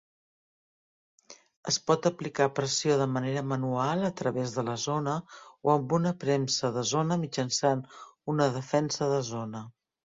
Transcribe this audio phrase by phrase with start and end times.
[1.71, 5.15] Es pot aplicar pressió de manera manual a través de la zona
[5.69, 7.87] o amb una premsa de zona mitjançant
[8.37, 9.69] una defensa de zona.